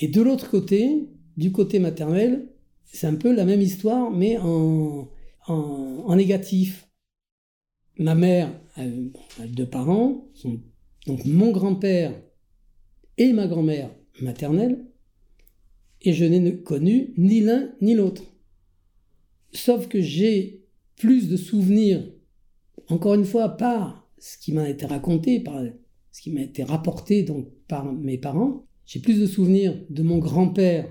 [0.00, 2.48] Et de l'autre côté, du côté maternel,
[2.84, 5.08] c'est un peu la même histoire, mais en,
[5.46, 6.88] en, négatif.
[7.96, 8.82] Ma mère a,
[9.46, 10.26] deux parents,
[11.06, 12.20] donc mon grand-père
[13.16, 14.84] et ma grand-mère maternelle,
[16.00, 18.24] et je n'ai connu ni l'un ni l'autre.
[19.52, 22.04] Sauf que j'ai plus de souvenirs,
[22.88, 25.62] encore une fois, par ce qui m'a été raconté, par
[26.14, 28.66] ce qui m'a été rapporté donc par mes parents.
[28.86, 30.88] J'ai plus de souvenirs de mon grand-père.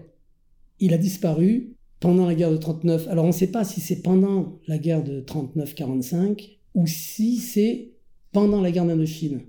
[0.81, 3.07] Il a disparu pendant la guerre de 39.
[3.07, 7.93] Alors on ne sait pas si c'est pendant la guerre de 39-45 ou si c'est
[8.33, 9.43] pendant la guerre d'Indochine.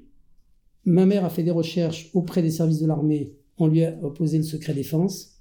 [0.85, 3.33] Ma mère a fait des recherches auprès des services de l'armée.
[3.59, 5.41] On lui a opposé le secret défense.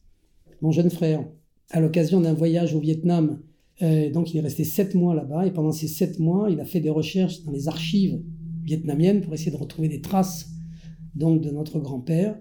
[0.61, 1.23] Mon jeune frère,
[1.69, 3.39] à l'occasion d'un voyage au Vietnam,
[3.83, 6.65] euh, donc il est resté sept mois là-bas, et pendant ces sept mois, il a
[6.65, 8.19] fait des recherches dans les archives
[8.63, 10.49] vietnamienne pour essayer de retrouver des traces
[11.15, 12.37] donc de notre grand-père.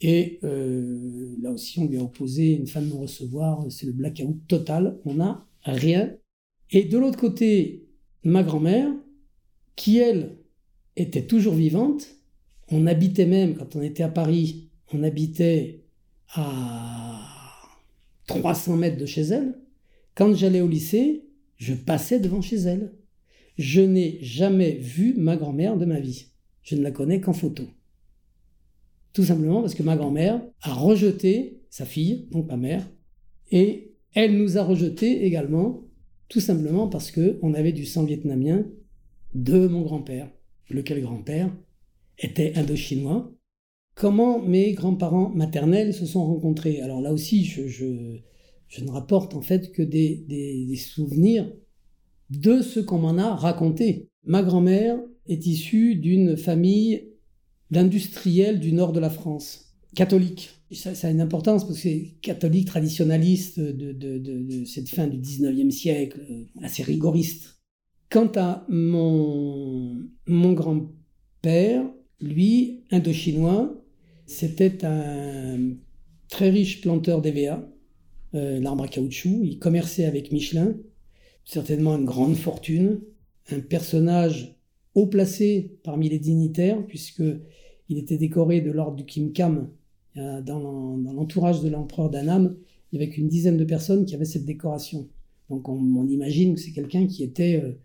[0.00, 4.46] Et euh, là aussi, on lui a opposé une femme de recevoir, c'est le blackout
[4.46, 6.14] total, on n'a rien.
[6.70, 7.88] Et de l'autre côté,
[8.24, 8.92] ma grand-mère,
[9.74, 10.38] qui elle
[10.96, 12.08] était toujours vivante,
[12.70, 15.84] on habitait même, quand on était à Paris, on habitait
[16.34, 17.20] à
[18.26, 19.58] 300 mètres de chez elle.
[20.14, 21.24] Quand j'allais au lycée,
[21.56, 22.92] je passais devant chez elle.
[23.56, 26.26] Je n'ai jamais vu ma grand-mère de ma vie.
[26.62, 27.64] Je ne la connais qu'en photo.
[29.12, 32.86] Tout simplement parce que ma grand-mère a rejeté sa fille, donc ma mère,
[33.50, 35.84] et elle nous a rejetés également,
[36.28, 38.66] tout simplement parce qu'on avait du sang vietnamien
[39.34, 40.30] de mon grand-père,
[40.68, 41.50] lequel grand-père
[42.18, 43.32] était indo-chinois.
[43.94, 46.82] Comment mes grands-parents maternels se sont rencontrés?
[46.82, 51.50] Alors là aussi, je, ne rapporte en fait que des souvenirs
[52.30, 54.08] de ce qu'on m'en a raconté.
[54.24, 57.08] Ma grand-mère est issue d'une famille
[57.70, 60.50] d'industriels du nord de la France, catholique.
[60.72, 66.20] Ça, a une importance parce que c'est catholique traditionnaliste de, cette fin du 19e siècle,
[66.28, 67.60] euh, assez rigoriste.
[68.10, 71.84] Quant à mon, grand-père,
[72.20, 73.74] lui, indo-chinois,
[74.26, 75.74] c'était un
[76.28, 77.68] très riche planteur d'EVA,
[78.34, 79.40] euh, l'arbre à caoutchouc.
[79.44, 80.74] Il commerçait avec Michelin,
[81.46, 83.00] certainement une grande fortune,
[83.50, 84.58] un personnage
[84.94, 89.70] haut placé parmi les dignitaires, puisqu'il était décoré de l'ordre du Kim Kam.
[90.14, 92.56] Dans l'entourage de l'empereur d'Annam,
[92.90, 95.08] il y avait une dizaine de personnes qui avaient cette décoration.
[95.50, 97.78] Donc on, imagine que c'est quelqu'un qui était euh,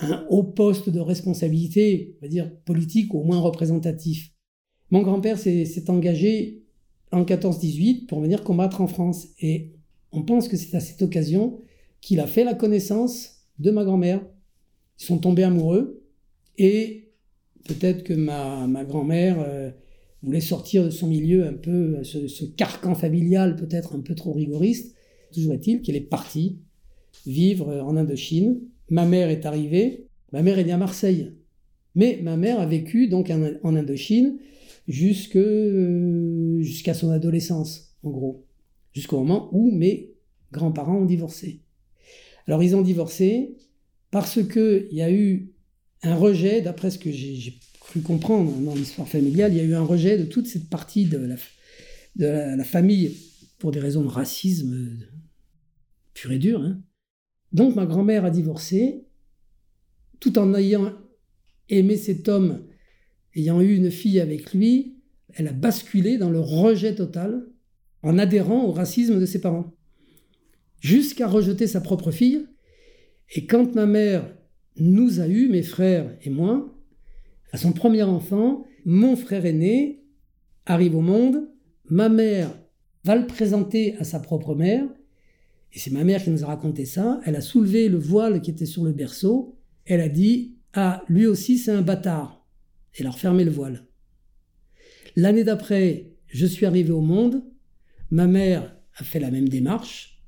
[0.00, 4.32] un haut poste de responsabilité, on va dire politique, au moins représentatif.
[4.90, 6.62] Mon grand-père s'est engagé
[7.12, 9.28] en 14-18 pour venir combattre en France.
[9.40, 9.72] Et
[10.12, 11.60] on pense que c'est à cette occasion
[12.00, 14.20] qu'il a fait la connaissance de ma grand-mère.
[14.98, 16.02] Ils sont tombés amoureux
[16.58, 17.12] et
[17.66, 19.70] peut-être que ma, ma grand-mère euh,
[20.22, 24.94] voulait sortir de son milieu un peu, ce, carcan familial peut-être un peu trop rigoriste.
[25.32, 26.58] Toujours est-il qu'elle est partie
[27.26, 28.60] vivre en Indochine.
[28.88, 30.06] Ma mère est arrivée.
[30.32, 31.32] Ma mère est née à Marseille.
[31.94, 34.38] Mais ma mère a vécu donc en Indochine
[35.36, 38.44] euh, jusqu'à son adolescence, en gros.
[38.92, 40.14] Jusqu'au moment où mes
[40.52, 41.60] grands-parents ont divorcé.
[42.50, 43.56] Alors ils ont divorcé
[44.10, 45.52] parce qu'il y a eu
[46.02, 49.74] un rejet, d'après ce que j'ai cru comprendre dans l'histoire familiale, il y a eu
[49.74, 51.36] un rejet de toute cette partie de
[52.16, 53.16] la, la, famille
[53.58, 54.98] pour des raisons de racisme
[56.12, 56.60] pur et dur.
[56.60, 56.82] Hein.
[57.52, 59.04] Donc ma grand-mère a divorcé,
[60.18, 60.92] tout en ayant
[61.68, 62.66] aimé cet homme
[63.36, 64.96] ayant eu une fille avec lui,
[65.34, 67.46] elle a basculé dans le rejet total
[68.02, 69.72] en adhérant au racisme de ses parents,
[70.80, 72.46] jusqu'à rejeter sa propre fille.
[73.34, 74.28] Et quand ma mère
[74.76, 76.74] nous a eus, mes frères et moi,
[77.52, 80.02] à son premier enfant, mon frère aîné
[80.66, 81.48] arrive au monde,
[81.88, 82.50] ma mère
[83.04, 84.86] va le présenter à sa propre mère,
[85.72, 88.50] et c'est ma mère qui nous a raconté ça, elle a soulevé le voile qui
[88.50, 92.44] était sur le berceau, elle a dit Ah, lui aussi c'est un bâtard
[92.94, 93.86] et leur fermer le voile.
[95.16, 97.44] L'année d'après, je suis arrivé au monde,
[98.10, 100.19] ma mère a fait la même démarche,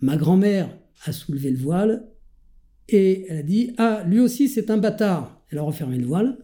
[0.00, 2.08] ma grand-mère a soulevé le voile,
[2.88, 5.44] et elle a dit Ah, lui aussi c'est un bâtard.
[5.50, 6.38] Elle a refermé le voile.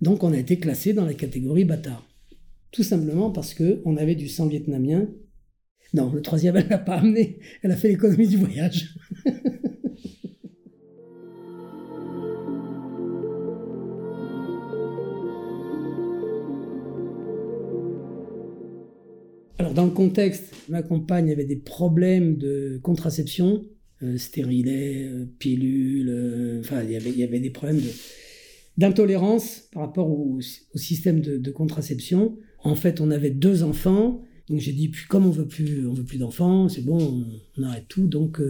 [0.00, 2.06] Donc on a été classé dans la catégorie bâtard.
[2.72, 5.08] Tout simplement parce qu'on avait du sang vietnamien.
[5.94, 7.38] Non, le troisième, elle n'a pas amené.
[7.62, 8.96] Elle a fait l'économie du voyage.
[19.74, 23.64] dans le contexte, ma compagne avait des problèmes de contraception,
[24.02, 27.80] euh, stérilet, euh, pilules, euh, enfin, il y avait des problèmes
[28.76, 30.40] d'intolérance par rapport au,
[30.74, 32.36] système de, contraception.
[32.64, 35.92] En fait, on avait deux enfants, donc j'ai dit, puis comme on veut plus, on
[35.92, 37.24] veut plus d'enfants, c'est bon,
[37.56, 38.40] on, arrête tout, donc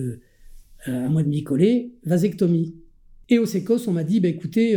[0.84, 2.74] à moi de m'y coller, vasectomie.
[3.28, 4.76] Et au SECOS, on m'a dit, bah, écoutez,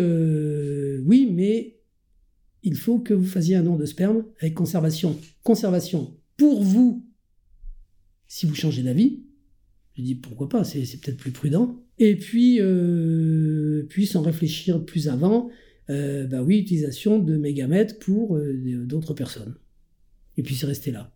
[1.05, 1.77] oui, mais
[2.63, 5.17] il faut que vous fassiez un don de sperme avec conservation.
[5.43, 7.05] Conservation pour vous
[8.27, 9.23] si vous changez d'avis.
[9.93, 11.77] Je dis pourquoi pas, c'est peut-être plus prudent.
[11.99, 15.49] Et puis, euh, puis sans réfléchir plus avant,
[15.89, 19.55] euh, bah oui, utilisation de mégamètres pour euh, d'autres personnes.
[20.37, 21.15] Et puis c'est resté là.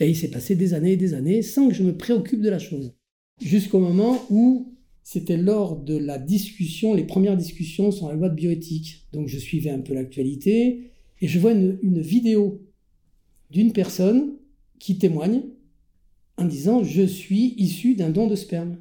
[0.00, 2.50] Et il s'est passé des années et des années sans que je me préoccupe de
[2.50, 2.94] la chose.
[3.40, 8.34] Jusqu'au moment où c'était lors de la discussion, les premières discussions sur la loi de
[8.34, 9.06] bioéthique.
[9.12, 12.60] Donc je suivais un peu l'actualité et je vois une vidéo
[13.50, 14.36] d'une personne
[14.78, 15.42] qui témoigne
[16.36, 18.78] en disant je suis issu d'un don de sperme.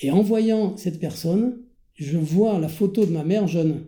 [0.00, 1.58] Et en voyant cette personne,
[1.94, 3.84] je vois la photo de ma mère jeune.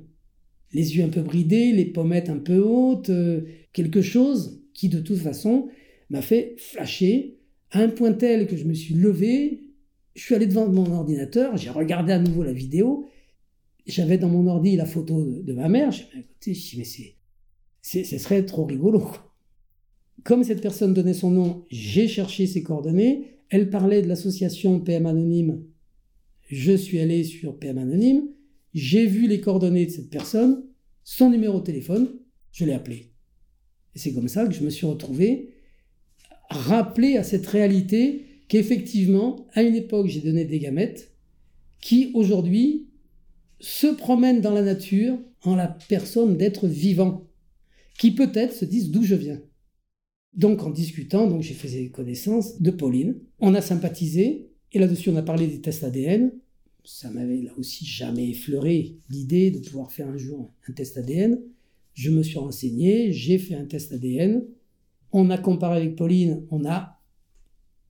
[0.72, 5.00] Les yeux un peu bridés, les pommettes un peu hautes, euh, quelque chose qui de
[5.00, 5.68] toute façon
[6.10, 7.38] m'a fait flasher
[7.70, 9.64] à un point tel que je me suis levé,
[10.14, 13.08] je suis allé devant mon ordinateur, j'ai regardé à nouveau la vidéo,
[13.86, 16.04] j'avais dans mon ordi la photo de, ma mère, j'ai
[16.40, 19.10] dit mais c'est, ce serait trop rigolo.
[20.22, 23.40] Comme cette personne donnait son nom, j'ai cherché ses coordonnées.
[23.50, 25.62] Elle parlait de l'association PM Anonyme.
[26.48, 28.28] Je suis allé sur PM Anonyme.
[28.72, 30.64] J'ai vu les coordonnées de cette personne,
[31.04, 32.08] son numéro de téléphone.
[32.52, 33.12] Je l'ai appelé.
[33.94, 35.54] Et c'est comme ça que je me suis retrouvé
[36.50, 41.12] rappelé à cette réalité qu'effectivement, à une époque, j'ai donné des gamètes
[41.80, 42.88] qui, aujourd'hui,
[43.60, 47.28] se promènent dans la nature en la personne d'être vivant,
[47.98, 49.40] qui peut-être se disent d'où je viens.
[50.36, 53.16] Donc en discutant, donc j'ai fait connaissance de Pauline.
[53.38, 56.32] On a sympathisé et là-dessus on a parlé des tests ADN.
[56.84, 61.40] Ça m'avait là aussi jamais effleuré l'idée de pouvoir faire un jour un test ADN.
[61.94, 64.44] Je me suis renseigné, j'ai fait un test ADN.
[65.12, 67.00] On a comparé avec Pauline, on n'a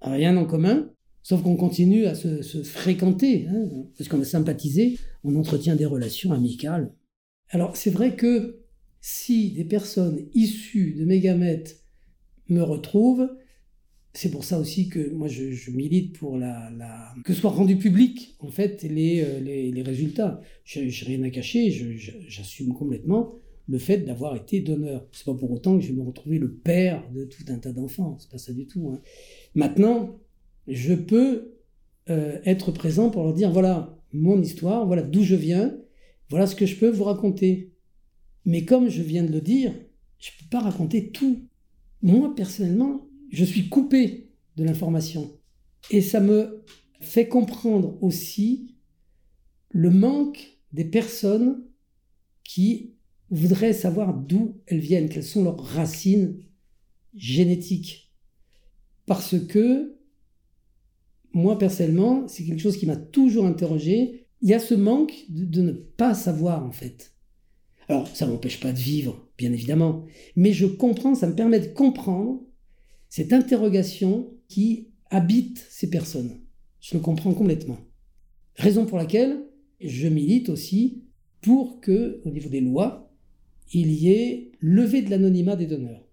[0.03, 0.91] rien en commun,
[1.23, 6.33] sauf qu'on continue à se, fréquenter, hein, parce qu'on a sympathisé, on entretient des relations
[6.33, 6.93] amicales.
[7.49, 8.61] Alors c'est vrai que
[9.01, 11.84] si des personnes issues de mes gamètes
[12.49, 13.29] me retrouvent,
[14.13, 16.71] c'est pour ça aussi que moi je, milite pour la,
[17.25, 20.41] que soit rendu public en fait les, euh, les, résultats.
[20.65, 21.71] Je n'ai rien à cacher,
[22.29, 23.35] j'assume complètement
[23.67, 25.07] le fait d'avoir été donneur.
[25.13, 27.73] C'est pas pour autant que je vais me retrouver le père de tout un tas
[27.73, 28.91] d'enfants, c'est pas ça du tout.
[28.93, 29.01] Hein.
[29.55, 30.21] Maintenant,
[30.69, 31.55] je peux
[32.09, 35.77] euh, être présent pour leur dire voilà mon histoire, voilà d'où je viens,
[36.31, 37.73] voilà ce que je peux vous raconter.
[38.45, 39.73] Mais comme je viens de le dire,
[40.21, 41.49] je ne peux pas raconter tout.
[42.05, 45.41] Moi, personnellement, je suis coupé de l'information.
[45.91, 46.63] Et ça me
[47.01, 48.77] fait comprendre aussi
[49.71, 51.65] le manque des personnes
[52.45, 52.93] qui
[53.31, 56.45] voudraient savoir d'où elles viennent, quelles sont leurs racines
[57.15, 58.13] génétiques.
[59.07, 59.97] Parce que,
[61.33, 64.27] moi personnellement, c'est quelque chose qui m'a toujours interrogé.
[64.43, 67.14] Il y a ce manque de, de ne pas savoir en fait.
[67.89, 70.05] Alors, ça ne m'empêche pas de vivre, bien évidemment,
[70.37, 72.43] mais je comprends, ça me permet de comprendre
[73.09, 76.41] cette interrogation qui habite ces personnes.
[76.81, 77.79] Je le comprends complètement.
[78.57, 79.47] Raison pour laquelle
[79.81, 81.05] je milite aussi
[81.41, 83.13] pour que, au niveau des lois,
[83.73, 86.07] il y ait levée de l'anonymat des donneurs.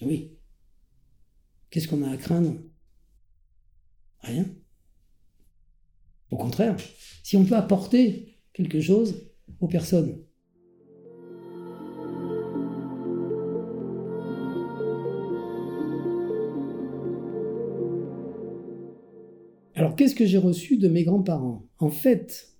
[0.00, 0.32] Oui.
[1.70, 2.56] Qu'est-ce qu'on a à craindre?
[4.20, 4.46] Rien.
[6.30, 6.76] Au contraire,
[7.22, 9.30] si on peut apporter quelque chose
[9.60, 10.22] aux personnes,
[19.98, 21.68] qu'est-ce que j'ai reçu de mes grands-parents?
[21.78, 22.52] En fait,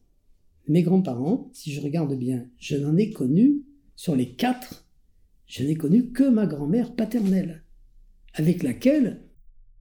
[0.67, 3.63] mes grands-parents, si je regarde bien, je n'en ai connu,
[3.95, 4.89] sur les quatre,
[5.47, 7.63] je n'ai connu que ma grand-mère paternelle,
[8.35, 9.23] avec laquelle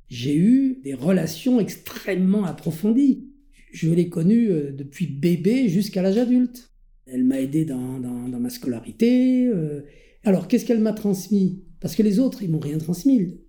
[0.08, 3.28] j'ai eu des relations extrêmement approfondies.
[3.72, 6.72] Je l'ai connue euh, depuis bébé jusqu'à l'âge adulte.
[7.08, 9.48] Elle m'a aidé dans, ma scolarité.
[9.48, 9.82] Euh.
[10.24, 11.64] Alors, qu'est-ce qu'elle m'a transmis?
[11.80, 13.40] Parce que les autres, ils m'ont rien transmis.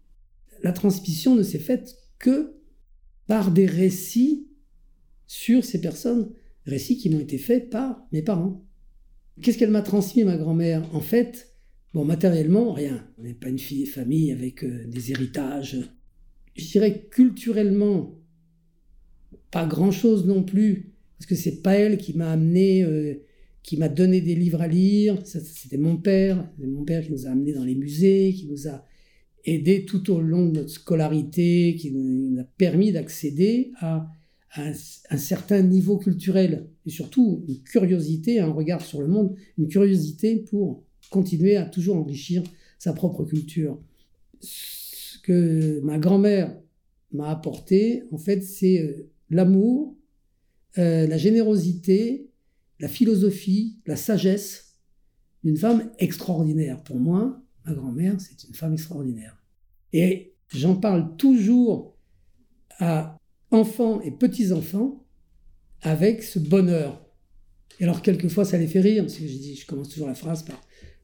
[0.63, 2.58] La transmission ne s'est faite que
[3.29, 4.49] par des récits
[5.29, 6.33] sur ces personnes,
[6.65, 8.65] récits qui m'ont été faits par mes parents.
[9.41, 10.83] Qu'est-ce qu'elle m'a transmis, ma grand-mère?
[10.95, 11.55] En fait,
[11.95, 13.07] bon, matériellement, rien.
[13.19, 15.79] On n'est pas une fille, famille avec euh, des héritages.
[16.57, 18.19] Je dirais culturellement,
[19.51, 23.23] pas grand-chose non plus, parce que c'est pas elle qui m'a amené, euh,
[23.63, 25.19] qui m'a donné des livres à lire.
[25.25, 28.69] C'était mon père, c'était mon père qui nous a amenés dans les musées, qui nous
[28.69, 28.85] a
[29.55, 34.09] aidé tout au long de notre scolarité, qui nous a permis d'accéder à,
[34.57, 34.73] un,
[35.17, 40.85] certain niveau culturel et surtout une curiosité, un regard sur le monde, une curiosité pour
[41.11, 42.43] continuer à toujours enrichir
[42.79, 43.79] sa propre culture.
[44.41, 46.57] Ce que ma grand-mère
[47.13, 49.97] m'a apporté, en fait, c'est euh, l'amour,
[50.79, 52.31] euh, la générosité,
[52.81, 54.77] la philosophie, la sagesse
[55.45, 56.83] d'une femme extraordinaire.
[56.83, 59.38] Pour moi, ma grand-mère, c'est une femme extraordinaire.
[59.93, 61.97] Et j'en parle toujours
[62.79, 63.19] à
[63.51, 65.05] enfants et petits-enfants
[65.83, 67.05] avec ce bonheur.
[67.81, 70.61] Et alors, quelquefois, ça les fait rire, parce que je, commence toujours la phrase par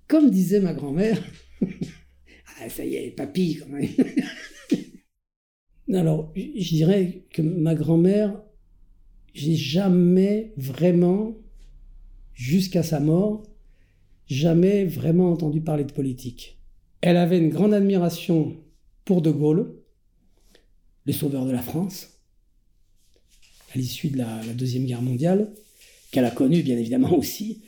[0.08, 1.22] Comme disait ma grand-mère,
[1.62, 3.88] ah, ça y est, papy, quand même.
[5.94, 8.42] alors, je dirais que ma grand-mère,
[9.34, 11.36] j'ai jamais vraiment,
[12.32, 13.46] jusqu'à sa mort,
[14.26, 16.58] jamais vraiment entendu parler de politique.
[17.00, 18.56] Elle avait une grande admiration
[19.04, 19.76] pour De Gaulle,
[21.06, 22.20] les sauveurs de la France,
[23.74, 25.52] à l'issue de la, Deuxième Guerre mondiale,
[26.10, 27.62] qu'elle a connue bien évidemment aussi,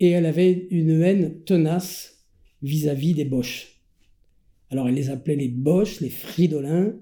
[0.00, 2.24] et elle avait une haine tenace
[2.62, 3.80] vis-à-vis des Boches.
[4.70, 6.94] Alors elle les appelait les Boches, les Fridolins,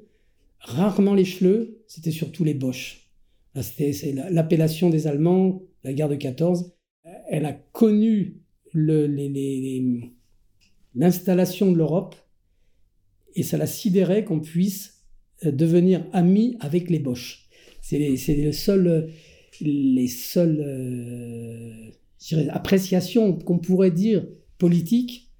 [0.60, 3.10] rarement les Schleux, c'était surtout les Boches.
[3.60, 6.72] C'était l'appellation des Allemands, la guerre de 14.
[7.30, 8.40] Elle a connu
[10.94, 12.16] l'installation de l'Europe
[13.34, 15.04] et ça la sidérait qu'on puisse
[15.44, 17.48] euh, devenir ami avec les Boches.
[17.82, 18.50] C'est les, les
[19.60, 21.90] les seules euh,
[22.50, 24.26] appréciations qu'on pourrait dire
[24.58, 25.32] politiques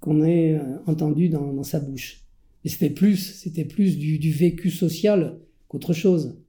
[0.00, 2.24] qu'on ait euh, entendues dans, sa bouche.
[2.64, 6.40] Et c'était plus, c'était plus du, du vécu social qu'autre chose.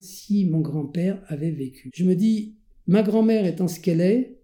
[0.00, 1.90] Si mon grand-père avait vécu.
[1.94, 2.56] Je me dis,
[2.86, 4.38] ma grand-mère étant ce qu'elle est,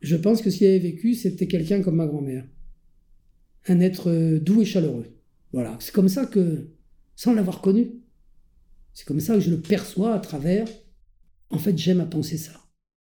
[0.00, 2.46] je pense que s'il avait vécu, c'était quelqu'un comme ma grand-mère
[3.68, 5.06] un être euh, doux et chaleureux.
[5.52, 6.68] Voilà, c'est comme ça que,
[7.14, 7.92] sans l'avoir connu,
[8.94, 10.66] c'est comme ça que je le perçois à travers.
[11.50, 12.52] En fait, j'aime à penser ça.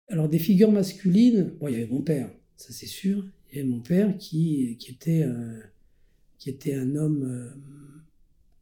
[0.09, 3.25] Alors, des figures masculines, bon, il y avait mon père, ça c'est sûr.
[3.51, 5.61] Il y avait mon père qui, qui était euh,
[6.39, 7.23] qui était un homme.
[7.25, 7.51] Euh,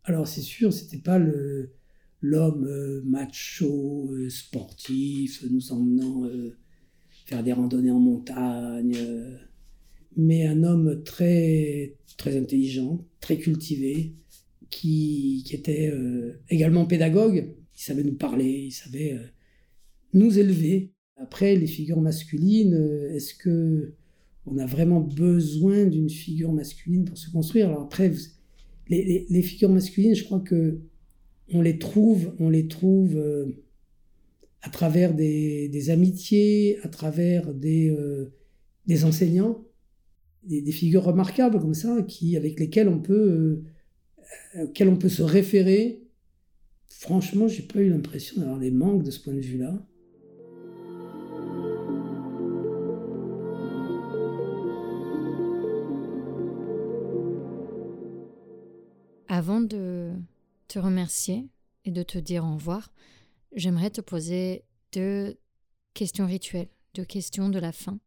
[0.05, 1.71] alors c'est sûr, c'était pas le
[2.23, 6.29] l'homme macho, sportif, nous emmenant
[7.25, 8.95] faire des randonnées en montagne,
[10.17, 14.15] mais un homme très très intelligent, très cultivé,
[14.69, 15.93] qui, qui était
[16.49, 17.55] également pédagogue.
[17.77, 19.19] Il savait nous parler, il savait
[20.13, 20.93] nous élever.
[21.17, 22.75] Après, les figures masculines,
[23.13, 23.95] est-ce que
[24.47, 27.69] on a vraiment besoin d'une figure masculine pour se construire?
[27.69, 28.13] Alors après,
[28.89, 30.81] les, figures masculines, je crois que
[31.53, 33.47] on les trouve, on les trouve euh,
[34.63, 38.33] à travers des, amitiés, à travers des, euh,
[38.87, 39.65] des enseignants,
[40.43, 43.63] des, figures remarquables comme ça, qui, avec lesquelles on peut,
[44.57, 46.03] euh, on peut se référer.
[46.89, 49.87] Franchement, j'ai pas eu l'impression d'avoir des manques de ce point de vue-là.
[59.29, 60.13] Avant de
[60.69, 61.49] te remercier
[61.85, 62.93] et de te dire au revoir,
[63.55, 65.39] j'aimerais te poser deux
[65.95, 67.99] questions rituelles, deux questions de la fin.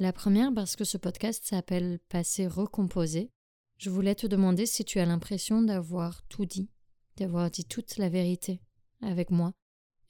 [0.00, 3.30] La première, parce que ce podcast s'appelle Passé recomposé,
[3.78, 6.68] je voulais te demander si tu as l'impression d'avoir tout dit,
[7.16, 8.60] d'avoir dit toute la vérité
[9.02, 9.52] avec moi.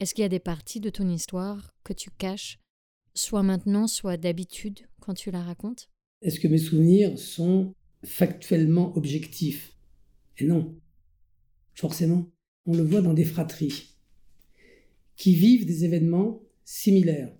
[0.01, 2.61] Est-ce qu'il y a des parties de ton histoire que tu caches,
[3.13, 5.91] soit maintenant, soit d'habitude, quand tu la racontes?
[6.23, 7.75] Est-ce que mes souvenirs sont
[8.05, 9.77] factuellement objectifs?
[10.39, 10.81] Et non,
[11.75, 12.31] forcément,
[12.65, 13.99] on le voit dans des fratries
[15.17, 17.37] qui vivent des événements similaires.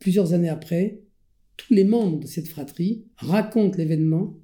[0.00, 1.02] Plusieurs années après,
[1.56, 4.38] tous les membres de cette fratrie racontent l'événement.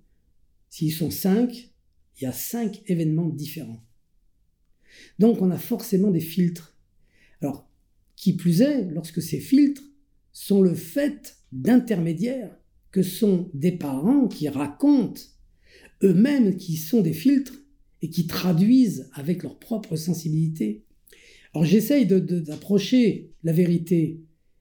[0.69, 1.73] S'ils sont cinq,
[2.17, 3.85] il y a cinq événements différents.
[5.19, 6.77] Donc on a forcément des filtres.
[7.41, 7.69] Alors,
[8.17, 9.83] qui plus est, lorsque ces filtres
[10.33, 12.57] sont le fait d'intermédiaires
[12.91, 15.21] que sont des parents qui racontent
[16.03, 17.55] eux-mêmes qui sont des filtres
[18.03, 20.85] et qui traduisent avec leur propre sensibilité.
[21.55, 24.21] Alors j'essaye d'approcher la vérité,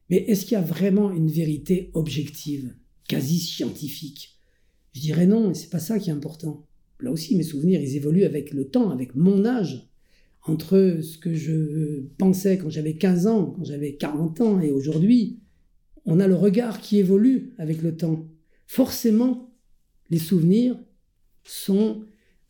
[0.09, 2.73] mais est-ce qu'il y a vraiment une vérité objective,
[3.07, 4.39] quasi scientifique?
[4.93, 6.65] Je dirais non, et c'est pas ça qui est important.
[6.99, 9.87] Là aussi, mes souvenirs, ils évoluent avec le temps, avec mon âge.
[10.43, 15.39] Entre ce que je pensais quand j'avais 15 ans, quand j'avais 40 ans et aujourd'hui,
[16.05, 18.25] on a le regard qui évolue avec le temps.
[18.65, 19.53] Forcément,
[20.09, 20.79] les souvenirs
[21.43, 22.01] sont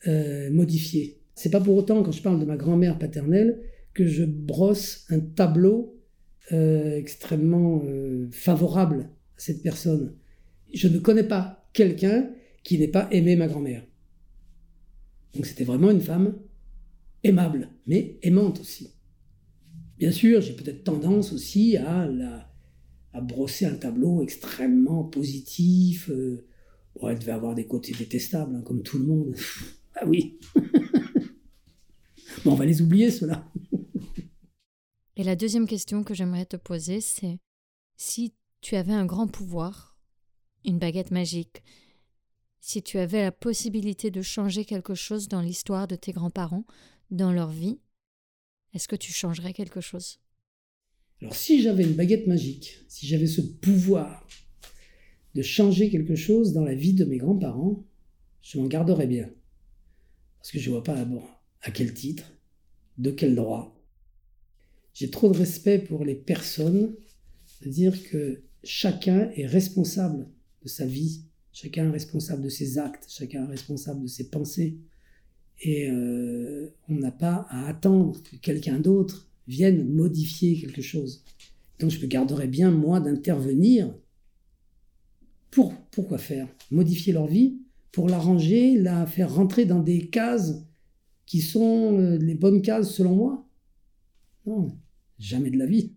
[0.07, 1.19] euh, modifié.
[1.33, 3.61] C'est pas pour autant, quand je parle de ma grand-mère paternelle,
[3.93, 5.96] que je brosse un tableau
[6.51, 10.15] extrêmement euh, favorable à cette personne.
[10.73, 12.29] Je ne connais pas quelqu'un
[12.63, 13.83] qui n'ait pas aimé ma grand-mère.
[15.33, 16.35] Donc c'était vraiment une femme
[17.23, 18.93] aimable, mais aimante aussi.
[19.97, 22.51] Bien sûr, j'ai peut-être tendance aussi à, la,
[23.13, 26.09] à brosser un tableau extrêmement positif.
[26.95, 29.35] bon, elle devait avoir des côtés détestables, hein, comme tout le monde.
[29.99, 30.37] Ah oui.
[32.45, 33.51] bon, on va les oublier, ceux-là.
[35.19, 37.39] Et la deuxième question que j'aimerais te poser, c'est
[37.95, 39.97] si tu avais un grand pouvoir,
[40.63, 41.63] une baguette magique,
[42.59, 46.65] si tu avais la possibilité de changer quelque chose dans l'histoire de tes grands-parents,
[47.09, 47.79] dans leur vie,
[48.75, 50.19] est-ce que tu changerais quelque chose?
[51.19, 54.27] Alors si j'avais une baguette magique, si j'avais ce pouvoir
[55.33, 57.83] de changer quelque chose dans la vie de mes grands-parents,
[58.43, 59.31] je m'en garderais bien.
[60.37, 61.07] Parce que je ne vois pas
[61.61, 62.31] à quel titre,
[62.99, 63.76] de quel droit.
[64.99, 66.95] J'ai trop de respect pour les personnes,
[67.61, 70.27] de dire que chacun est responsable
[70.63, 71.21] de sa vie,
[71.51, 74.79] chacun est responsable de ses actes, chacun est responsable de ses pensées.
[75.61, 81.23] Et euh, on n'a pas à attendre que quelqu'un d'autre vienne modifier quelque chose.
[81.77, 83.93] Donc je me garderais bien, moi, d'intervenir.
[85.51, 86.47] Pour, pourquoi faire?
[86.71, 87.59] Modifier leur vie
[87.91, 90.55] pour l'arranger, la faire rentrer dans des cases
[91.27, 93.47] qui sont euh, les bonnes cases selon moi?
[94.47, 94.75] Non,
[95.19, 95.93] jamais de la vie.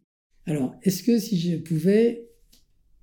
[0.47, 2.29] Alors, est-ce que si je pouvais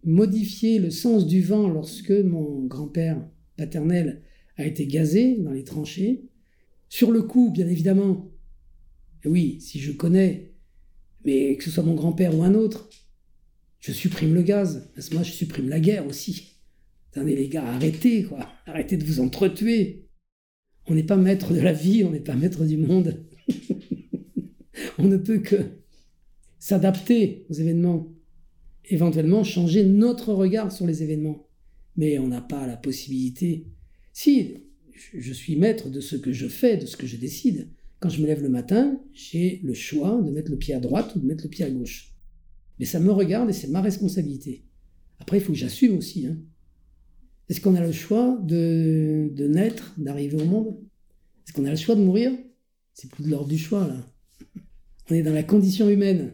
[0.03, 3.25] modifier le sens du vent lorsque mon grand-père
[3.57, 4.21] paternel
[4.57, 6.23] a été gazé dans les tranchées,
[6.89, 8.31] sur le coup, bien évidemment,
[9.25, 10.53] oui, si je connais,
[11.25, 12.89] mais que ce soit mon grand-père ou un autre,
[13.79, 14.89] je supprime le gaz.
[14.95, 16.53] À ce moment, je supprime la guerre aussi.
[17.11, 20.07] Attendez les gars, arrêtez quoi, arrêtez de vous entretuer.
[20.85, 23.25] On n'est pas maître de la vie, on n'est pas maître du monde.
[24.97, 25.76] on ne peut que
[26.67, 28.13] s'adapter aux événements,
[28.89, 31.47] éventuellement changer notre regard sur les événements.
[31.95, 33.67] Mais on n'a pas la possibilité.
[34.11, 34.65] Si,
[35.17, 37.69] je suis maître de ce que je fais, de ce que je décide.
[38.01, 41.15] Quand je me lève le matin, j'ai le choix de mettre le pied à droite
[41.15, 42.13] ou de mettre le pied à gauche.
[42.79, 44.65] Mais ça me regarde et c'est ma responsabilité.
[45.19, 46.27] Après, il faut que j'assume aussi.
[46.27, 46.37] Hein.
[47.47, 50.75] Est-ce qu'on a le choix de, de naître, d'arriver au monde?
[51.45, 52.33] Est-ce qu'on a le choix de mourir?
[52.93, 54.05] C'est plus de l'ordre du choix, là.
[55.09, 56.33] On est dans la condition humaine.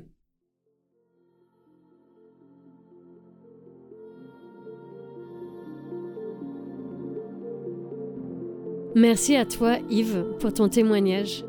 [8.95, 11.43] Merci à toi Yves pour ton témoignage.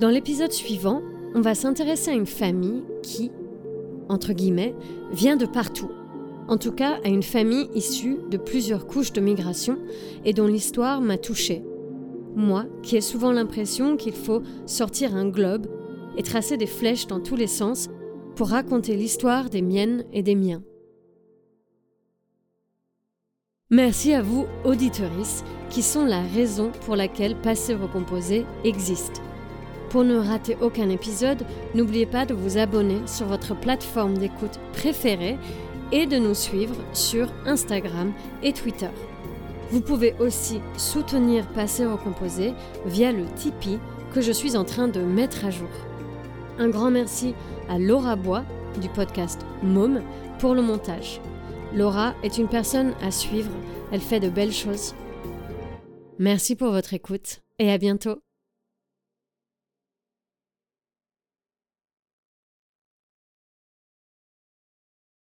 [0.00, 1.00] Dans l'épisode suivant,
[1.36, 3.30] on va s'intéresser à une famille qui,
[4.08, 4.74] entre guillemets,
[5.12, 5.90] vient de partout.
[6.48, 9.78] En tout cas, à une famille issue de plusieurs couches de migration
[10.24, 11.62] et dont l'histoire m'a touchée.
[12.34, 15.68] Moi, qui ai souvent l'impression qu'il faut sortir un globe
[16.16, 17.88] et tracer des flèches dans tous les sens
[18.34, 20.62] pour raconter l'histoire des miennes et des miens.
[23.72, 29.20] Merci à vous, auditorices, qui sont la raison pour laquelle Passé Recomposé existe.
[29.90, 31.44] Pour ne rater aucun épisode,
[31.74, 35.36] n'oubliez pas de vous abonner sur votre plateforme d'écoute préférée
[35.90, 38.12] et de nous suivre sur Instagram
[38.44, 38.90] et Twitter.
[39.72, 42.54] Vous pouvez aussi soutenir Passé Recomposé
[42.84, 43.80] via le Tipeee
[44.14, 45.70] que je suis en train de mettre à jour.
[46.60, 47.34] Un grand merci
[47.68, 48.44] à Laura Bois
[48.80, 50.02] du podcast Môme
[50.38, 51.20] pour le montage.
[51.74, 53.50] Laura est une personne à suivre,
[53.92, 54.94] elle fait de belles choses.
[56.18, 58.20] Merci pour votre écoute et à bientôt.